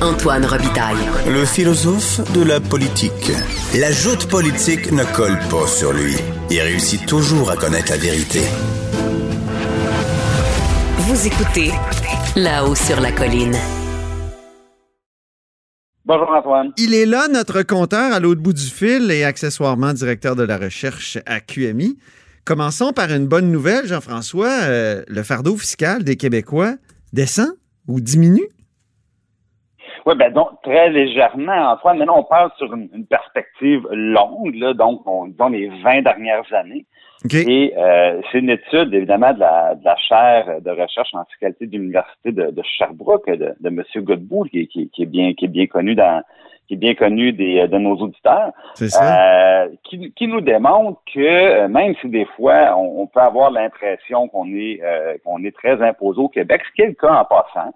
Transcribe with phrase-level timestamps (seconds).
[0.00, 0.94] Antoine Robitaille.
[1.26, 3.32] Le philosophe de la politique.
[3.74, 6.14] La joute politique ne colle pas sur lui.
[6.50, 8.38] Il réussit toujours à connaître la vérité.
[10.98, 11.72] Vous écoutez
[12.36, 13.56] là-haut sur la colline.
[16.04, 16.72] Bonjour Antoine.
[16.78, 20.58] Il est là, notre compteur, à l'autre bout du fil et accessoirement directeur de la
[20.58, 21.98] recherche à QMI.
[22.44, 24.60] Commençons par une bonne nouvelle, Jean-François.
[24.62, 26.76] Euh, le fardeau fiscal des Québécois
[27.12, 27.50] descend
[27.88, 28.46] ou diminue?
[30.08, 31.98] Oui, ben donc très légèrement, Antoine.
[31.98, 36.86] Maintenant, on parle sur une, perspective longue, là, donc on, disons les 20 dernières années.
[37.30, 41.66] Et euh, c'est une étude, évidemment, de la, de la chaire de recherche en fiscalité
[41.66, 43.82] de l'Université de, Sherbrooke, de, de M.
[43.96, 46.22] Godbout, qui, qui, qui, est bien, qui est bien connu dans
[46.68, 51.68] qui est bien connu des, de nos auditeurs, euh, qui, qui, nous démontre que euh,
[51.68, 56.20] même si des fois on, peut avoir l'impression qu'on est euh, qu'on est très imposé
[56.20, 57.72] au Québec, ce qui est le cas en passant,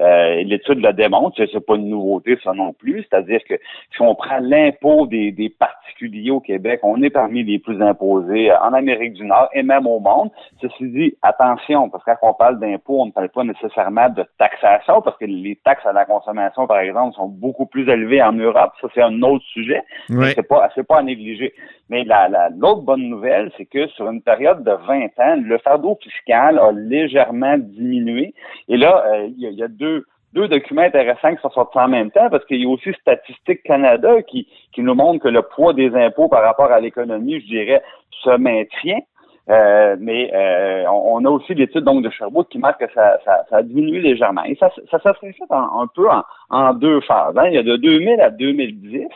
[0.00, 3.54] euh, L'étude le démontre, c'est pas une nouveauté ça non plus, c'est-à-dire que
[3.94, 8.52] si on prend l'impôt des, des, particuliers au Québec, on est parmi les plus imposés
[8.52, 10.30] en Amérique du Nord et même au monde.
[10.60, 14.24] Ceci dit, attention, parce que quand on parle d'impôt, on ne parle pas nécessairement de
[14.38, 18.32] taxation, parce que les taxes à la consommation, par exemple, sont beaucoup plus élevées en
[18.32, 18.72] Europe.
[18.80, 19.82] Ça, c'est un autre sujet.
[20.08, 21.54] mais C'est pas, c'est pas à négliger.
[21.88, 25.96] Mais la, l'autre bonne nouvelle, c'est que sur une période de 20 ans, le fardeau
[26.02, 28.34] fiscal a légèrement diminué.
[28.68, 29.85] Et là, euh, il y, a deux,
[30.32, 33.62] deux documents intéressants qui sont sortis en même temps parce qu'il y a aussi Statistique
[33.62, 37.46] Canada qui, qui nous montre que le poids des impôts par rapport à l'économie, je
[37.46, 37.82] dirais,
[38.22, 39.00] se maintient.
[39.48, 43.60] Euh, mais euh, on, a aussi l'étude donc de Sherbrooke qui marque que ça, ça,
[43.62, 44.42] légèrement.
[44.42, 47.38] Et ça, ça, ça fait un peu en, en deux phases.
[47.38, 47.46] Hein.
[47.46, 49.06] Il y a de 2000 à 2010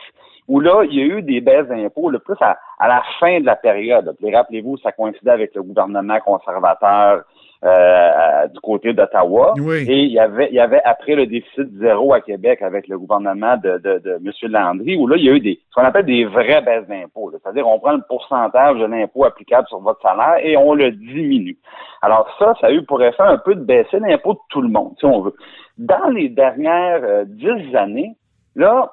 [0.47, 3.45] où là, il y a eu des baisses d'impôts, le plus à, la fin de
[3.45, 4.15] la période.
[4.21, 7.23] Rappelez-vous, ça coïncidait avec le gouvernement conservateur
[7.63, 9.53] euh, du côté d'Ottawa.
[9.87, 12.97] Et il y avait, il y avait après le déficit zéro à Québec avec le
[12.97, 14.51] gouvernement de, de, de M.
[14.51, 17.31] Landry, où là, il y a eu des, ce qu'on appelle des vraies baisses d'impôts.
[17.31, 21.57] C'est-à-dire, on prend le pourcentage de l'impôt applicable sur votre salaire et on le diminue.
[22.01, 24.69] Alors ça, ça a eu pour effet un peu de baisser l'impôt de tout le
[24.69, 25.35] monde, si on veut.
[25.77, 28.15] Dans les dernières euh, dix années,
[28.55, 28.91] là,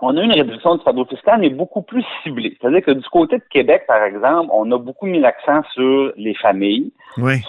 [0.00, 2.56] on a une réduction du fardeau fiscal, mais beaucoup plus ciblée.
[2.60, 6.34] C'est-à-dire que du côté de Québec, par exemple, on a beaucoup mis l'accent sur les
[6.34, 6.92] familles,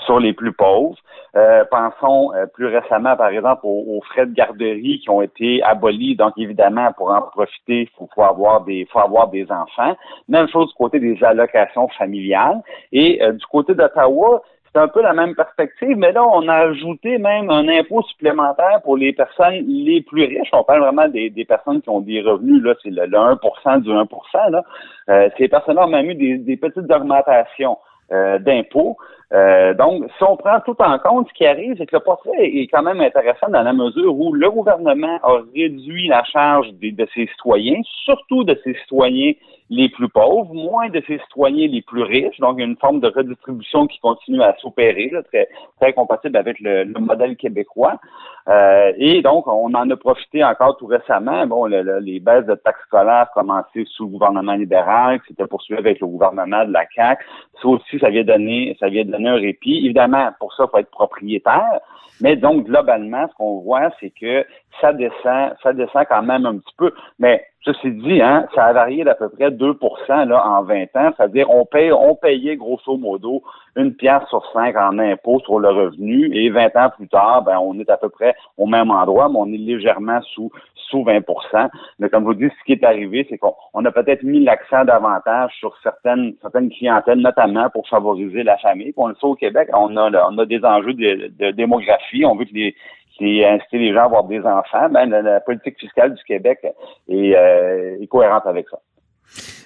[0.05, 0.97] sur les plus pauvres.
[1.35, 6.15] Euh, pensons euh, plus récemment, par exemple, aux, frais de garderie qui ont été abolis.
[6.15, 9.95] Donc, évidemment, pour en profiter, il faut, avoir des, faut avoir des enfants.
[10.27, 12.61] Même chose du côté des allocations familiales.
[12.91, 14.43] Et euh, du côté d'Ottawa,
[14.73, 18.81] c'est un peu la même perspective, mais là, on a ajouté même un impôt supplémentaire
[18.83, 20.49] pour les personnes les plus riches.
[20.51, 24.49] On parle vraiment des, personnes qui ont des revenus, là, c'est le, 1% du 1
[24.49, 24.63] là.
[25.09, 27.77] Euh, ces personnes-là ont même eu des, petites augmentations
[28.11, 28.97] euh, d'impôts.
[29.33, 32.45] Euh, donc, si on prend tout en compte, ce qui arrive, c'est que le portrait
[32.45, 37.07] est quand même intéressant dans la mesure où le gouvernement a réduit la charge de
[37.15, 39.33] ses citoyens, surtout de ses citoyens
[39.69, 42.39] les plus pauvres, moins de ses citoyens les plus riches.
[42.39, 45.47] Donc, il y a une forme de redistribution qui continue à s'opérer, très,
[45.79, 47.99] très compatible avec le, modèle québécois.
[48.47, 51.47] Euh, et donc, on en a profité encore tout récemment.
[51.47, 55.99] Bon, les baisses de taxes scolaires commencé sous le gouvernement libéral, qui s'était poursuivi avec
[55.99, 57.25] le gouvernement de la CAQ.
[57.61, 59.85] Ça aussi, ça vient donner, ça vient donner un répit.
[59.85, 61.79] Évidemment, pour ça, il faut être propriétaire.
[62.21, 64.45] Mais donc, globalement, ce qu'on voit, c'est que
[64.81, 66.91] ça descend, ça descend quand même un petit peu.
[67.19, 71.13] Mais Ceci dit, hein, ça a varié d'à peu près 2% là, en 20 ans.
[71.15, 73.41] C'est-à-dire, on paye, on payait grosso modo
[73.77, 77.57] une pièce sur cinq en impôt sur le revenu et 20 ans plus tard, ben,
[77.57, 80.51] on est à peu près au même endroit, mais on est légèrement sous,
[80.89, 81.69] sous 20%
[81.99, 85.53] Mais comme vous dis, ce qui est arrivé, c'est qu'on a peut-être mis l'accent davantage
[85.57, 88.91] sur certaines, certaines clientèles, notamment pour favoriser la famille.
[88.91, 92.25] Puis on le sait au Québec, on a, on a des enjeux de, de démographie.
[92.25, 92.75] On veut que les,
[93.17, 96.59] c'est inciter les gens à avoir des enfants, ben, la, politique fiscale du Québec
[97.07, 98.79] est, euh, cohérente avec ça.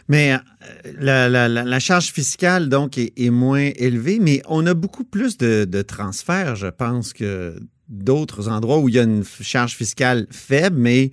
[0.09, 5.81] Mais euh, la, charge fiscale, donc, est, moins élevée, mais on a beaucoup plus de,
[5.81, 7.55] transferts, je pense, que
[7.89, 11.11] d'autres endroits où il y a une charge fiscale faible, mais,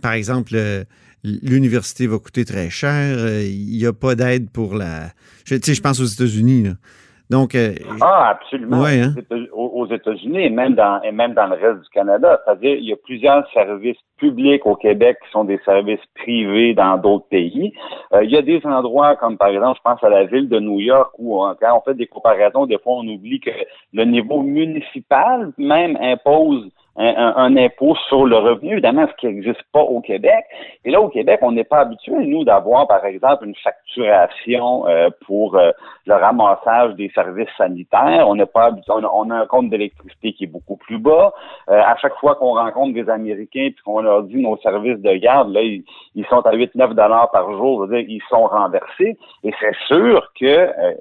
[0.00, 0.54] par exemple,
[1.24, 5.10] l'université va coûter très cher, euh, il n'y a pas d'aide pour la...
[5.44, 6.68] Tu sais, je pense aux États-Unis,
[7.32, 8.84] donc, euh, ah, absolument.
[8.84, 9.14] Hein?
[9.54, 12.38] Aux États-Unis et même dans et même dans le reste du Canada.
[12.44, 16.98] C'est-à-dire, il y a plusieurs services publics au Québec qui sont des services privés dans
[16.98, 17.72] d'autres pays.
[18.12, 20.60] Euh, il y a des endroits comme par exemple, je pense à la ville de
[20.60, 23.50] New York où euh, quand on fait des comparaisons, des fois on oublie que
[23.94, 29.80] le niveau municipal même impose un, impôt sur le revenu, évidemment, ce qui n'existe pas
[29.80, 30.44] au Québec.
[30.84, 35.08] Et là, au Québec, on n'est pas habitué, nous, d'avoir, par exemple, une facturation euh,
[35.26, 35.70] pour euh,
[36.06, 38.28] le ramassage des services sanitaires.
[38.28, 41.32] On n'est pas habitué, on a, un compte d'électricité qui est beaucoup plus bas.
[41.70, 45.14] Euh, à chaque fois qu'on rencontre des Américains puis qu'on leur dit nos services de
[45.14, 45.84] garde, là, ils,
[46.28, 49.16] sont à 8-9 dollars par jour, dire, ils sont renversés.
[49.44, 50.94] Et c'est sûr que euh,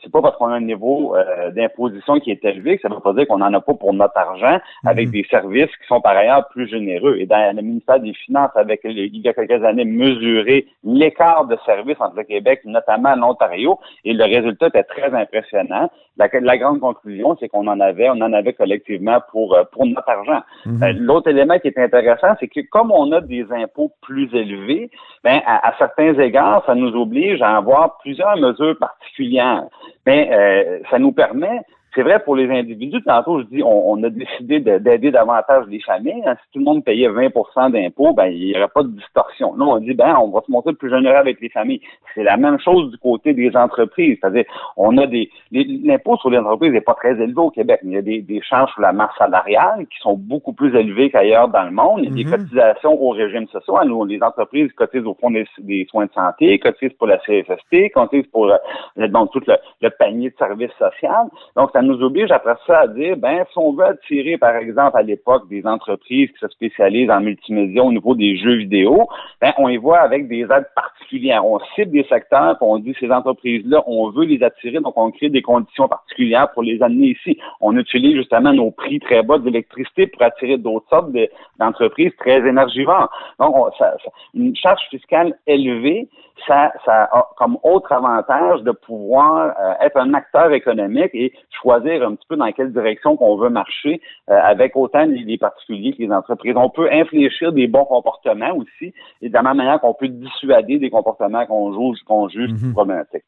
[0.00, 3.00] c'est pas parce qu'on a un niveau euh, d'imposition qui est élevé que ça veut
[3.00, 5.12] pas dire qu'on n'en a pas pour notre argent avec mhm.
[5.12, 7.16] des services qui sont par ailleurs plus généreux.
[7.18, 11.56] Et dans le ministère des Finances, avec il y a quelques années, mesuré l'écart de
[11.66, 15.90] services entre le Québec, notamment l'Ontario, et le résultat était très impressionnant.
[16.20, 20.08] La, grande conclusion, c'est qu'on en avait, on en avait collectivement pour euh, pour notre
[20.08, 20.42] argent.
[20.66, 20.98] Mhm.
[20.98, 24.90] L'autre élément qui est intéressant, c'est que comme on a des impôts plus élevés,
[25.24, 29.64] ben à, à certains égards, ça nous oblige à avoir plusieurs mesures particulières
[30.06, 31.60] mais euh, ça nous permet
[31.94, 33.02] c'est vrai pour les individus.
[33.02, 36.22] Tantôt, je dis, on, a décidé d'aider davantage les familles.
[36.26, 36.36] Hein.
[36.44, 39.54] Si tout le monde payait 20% d'impôts, ben il n'y aurait pas de distorsion.
[39.56, 41.80] Nous, on dit, ben on va se montrer plus généreux avec les familles.
[42.14, 44.18] C'est la même chose du côté des entreprises.
[44.20, 44.44] C'est-à-dire,
[44.76, 47.80] on a des l'impôt sur les entreprises n'est pas très élevé au Québec.
[47.82, 51.10] Il y a des, des charges sur la masse salariale qui sont beaucoup plus élevées
[51.10, 52.00] qu'ailleurs dans le monde.
[52.02, 52.42] Il y a des mm-hmm.
[52.42, 53.88] cotisations au régime social.
[53.88, 58.26] Nous, les entreprises cotisent au fond des, soins de santé, cotisent pour la CFST, cotisent
[58.32, 61.30] pour euh, donc, tout le, panier de services sociaux.
[61.56, 64.96] Donc, ça nous oblige après ça à dire, ben, si on veut attirer, par exemple,
[64.96, 69.08] à l'époque, des entreprises qui se spécialisent en multimédia au niveau des jeux vidéo,
[69.40, 71.44] ben, on y voit avec des aides particulières.
[71.44, 75.10] On cible des secteurs, puis on dit, ces entreprises-là, on veut les attirer, donc on
[75.10, 77.38] crée des conditions particulières pour les amener ici.
[77.60, 81.10] On utilise justement nos prix très bas d'électricité pour attirer d'autres sortes
[81.58, 83.10] d'entreprises très énergivores.
[83.38, 83.96] Donc, ça,
[84.34, 86.08] une charge fiscale élevée,
[86.46, 91.32] ça, ça a comme autre avantage de pouvoir euh, être un acteur économique et
[91.62, 94.00] choisir un petit peu dans quelle direction qu'on veut marcher
[94.30, 96.54] euh, avec autant les, particuliers que les entreprises.
[96.56, 98.92] On peut infléchir des bons comportements aussi
[99.22, 102.72] et de la même manière qu'on peut dissuader des comportements qu'on juge, qu'on juge mhm.
[102.72, 103.24] problématiques.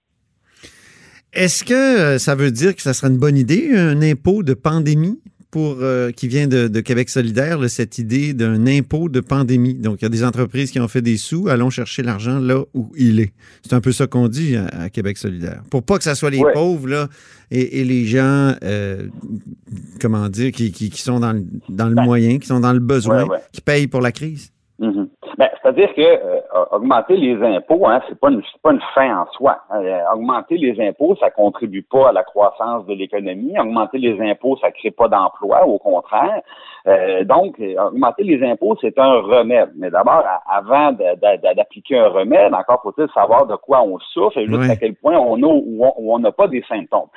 [1.32, 1.72] Est-ce que
[2.14, 5.20] euh, ça veut dire que ça serait une bonne idée, un impôt de pandémie?
[5.52, 9.74] Pour euh, qui vient de, Québec solidaire, cette idée d'un impôt de pandémie.
[9.74, 12.64] Donc, il y a des entreprises qui ont fait des sous, allons chercher l'argent là
[12.72, 13.32] où il est.
[13.62, 15.62] C'est un peu ça qu'on dit à, Québec solidaire.
[15.68, 17.08] Pour pas que ça soit les pauvres là,
[17.50, 19.08] et, les gens, euh,
[20.00, 22.80] comment dire, qui, qui, sont dans le, dans le ben, moyen, qui sont dans le
[22.80, 24.52] besoin, qui payent pour la crise.
[24.82, 25.08] Mm-hmm.
[25.38, 26.40] Ben, c'est-à-dire que euh,
[26.72, 29.58] augmenter les impôts, hein, c'est pas une pas une fin en soi.
[29.72, 33.56] Euh, augmenter les impôts, ça contribue pas à la croissance de l'économie.
[33.60, 36.40] Augmenter les impôts, ça crée pas d'emplois, au contraire.
[36.88, 39.70] Euh, donc, augmenter les impôts, c'est un remède.
[39.76, 44.74] Mais d'abord, avant d'appliquer un remède, encore faut-il savoir de quoi on souffre et à
[44.74, 47.08] quel point on a ou on n'a pas des symptômes.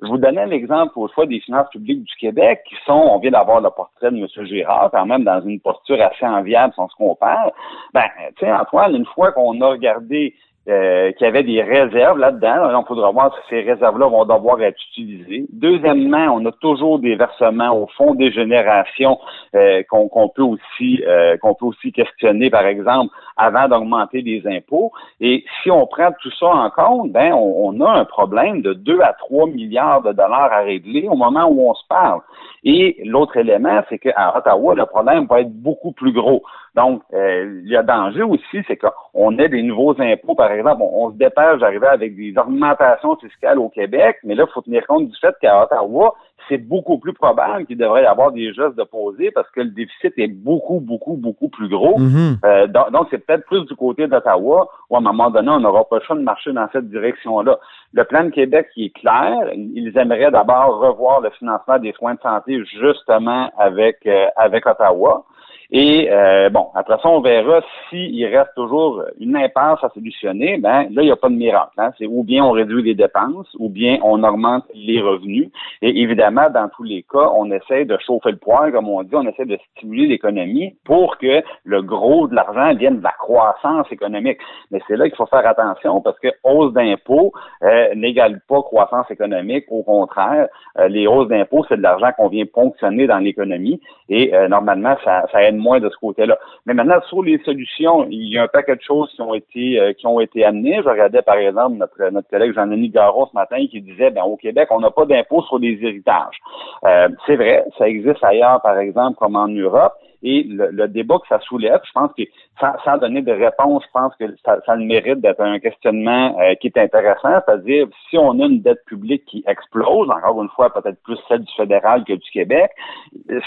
[0.00, 3.32] Je vous donnais l'exemple au choix des finances publiques du Québec, qui sont, on vient
[3.32, 4.46] d'avoir le portrait de M.
[4.46, 7.50] Girard, quand même dans une posture assez enviable si on se compare.
[7.92, 8.06] Ben,
[8.36, 10.34] tu sais, Antoine, une fois qu'on a regardé
[10.68, 12.78] euh, qu'il y avait des réserves là-dedans.
[12.78, 15.46] on faudra voir si ces réserves-là vont devoir être utilisées.
[15.50, 19.18] Deuxièmement, on a toujours des versements au fond des générations
[19.54, 24.92] euh, qu'on peut aussi euh, qu'on peut aussi questionner, par exemple, avant d'augmenter les impôts.
[25.20, 28.74] Et si on prend tout ça en compte, ben on, on, a un problème de
[28.74, 32.20] 2 à 3 milliards de dollars à régler au moment où on se parle.
[32.64, 36.42] Et l'autre élément, c'est qu'à Ottawa, le problème va être beaucoup plus gros.
[36.74, 40.34] Donc, euh, il y a danger aussi, c'est qu'on ait des nouveaux impôts.
[40.34, 44.52] Par exemple, on, se dépêche d'arriver avec des augmentations fiscales au Québec, mais là, il
[44.52, 46.14] faut tenir compte du fait qu'à Ottawa,
[46.48, 49.70] c'est beaucoup plus probable qu'il devrait y avoir des gestes de poser parce que le
[49.70, 51.98] déficit est beaucoup, beaucoup, beaucoup plus gros.
[51.98, 52.36] Mm-hmm.
[52.44, 55.84] Euh, donc, c'est peut-être plus du côté d'Ottawa où, à un moment donné, on n'aura
[55.84, 57.58] pas le choix de marcher dans cette direction-là.
[57.92, 59.50] Le plan de Québec qui est clair.
[59.54, 65.24] Ils aimeraient d'abord revoir le financement des soins de santé justement avec, euh, avec Ottawa.
[65.70, 70.56] Et euh, bon, après ça, on verra s'il reste toujours une impasse à solutionner.
[70.56, 71.74] Ben là, il n'y a pas de miracle.
[71.76, 71.90] Hein.
[71.98, 75.50] C'est ou bien on réduit les dépenses, ou bien on augmente les revenus.
[75.82, 79.14] Et évidemment, dans tous les cas, on essaie de chauffer le poing, comme on dit,
[79.14, 83.92] on essaie de stimuler l'économie pour que le gros de l'argent vienne de la croissance
[83.92, 84.38] économique.
[84.70, 87.32] Mais c'est là qu'il faut faire attention parce que hausse d'impôts
[87.62, 89.66] euh, n'égale pas croissance économique.
[89.68, 90.48] Au contraire,
[90.78, 94.96] euh, les hausses d'impôts, c'est de l'argent qu'on vient ponctionner dans l'économie et euh, normalement,
[95.04, 96.38] ça, ça aide moins de ce côté-là.
[96.66, 99.78] Mais maintenant, sur les solutions, il y a un paquet de choses qui ont été
[99.80, 100.80] euh, qui ont été amenées.
[100.82, 104.36] Je regardais, par exemple, notre, notre collègue Jean-Denis Garon ce matin qui disait, ben, au
[104.36, 106.36] Québec, on n'a pas d'impôt sur les héritages.
[106.84, 109.94] Euh, c'est vrai, ça existe ailleurs, par exemple, comme en Europe.
[110.22, 112.24] Et le, débat que ça soulève, je pense que
[112.60, 116.54] sans, donner de réponse, je pense que ça, ça le mérite d'être un questionnement euh,
[116.56, 120.72] qui est intéressant, c'est-à-dire si on a une dette publique qui explose, encore une fois
[120.72, 122.70] peut-être plus celle du fédéral que du Québec,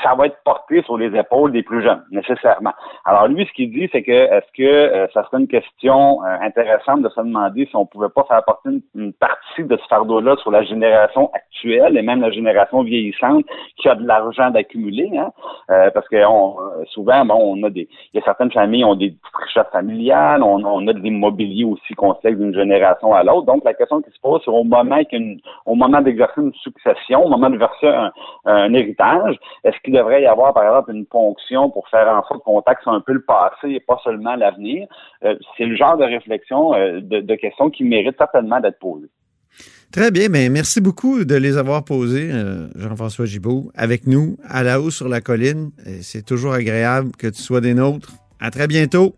[0.01, 2.73] ça va être porté sur les épaules des plus jeunes, nécessairement.
[3.03, 6.37] Alors lui, ce qu'il dit, c'est que est-ce que euh, ça serait une question euh,
[6.41, 10.37] intéressante de se demander si on pouvait pas faire porter une, partie de ce fardeau-là
[10.37, 15.31] sur la génération actuelle et même la génération vieillissante qui a de l'argent d'accumuler, hein?
[15.93, 19.13] parce que on, souvent, bon, on a des, il y a certaines familles ont des
[19.33, 23.45] richesses familiales, on, on a de l'immobilier aussi qu'on sait d'une génération à l'autre.
[23.45, 24.99] Donc, la question qui se pose, c'est au moment
[25.65, 27.87] au moment d'exercer une succession, au moment de verser
[28.45, 32.43] un, héritage, est-ce qu'il devrait y avoir, par exemple, une ponction pour faire en sorte
[32.43, 34.87] qu'on taxe un peu le passé et pas seulement l'avenir?
[35.23, 39.09] Euh, c'est le genre de réflexion, euh, de, de questions qui mérite certainement d'être posées.
[39.91, 44.63] Très bien, mais merci beaucoup de les avoir posés, euh, Jean-François Gibault, avec nous à
[44.63, 45.71] la haut sur la colline.
[46.01, 48.13] C'est toujours agréable que tu sois des nôtres.
[48.39, 49.15] À très bientôt.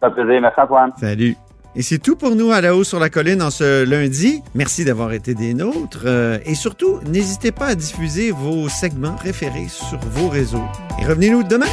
[0.00, 0.40] Ça fait plaisir.
[0.40, 0.92] Merci Antoine.
[0.98, 1.36] Salut.
[1.76, 4.40] Et c'est tout pour nous à la haut sur la colline en ce lundi.
[4.54, 6.04] Merci d'avoir été des nôtres.
[6.06, 10.64] Euh, et surtout, n'hésitez pas à diffuser vos segments préférés sur vos réseaux.
[11.02, 11.66] Et revenez-nous demain.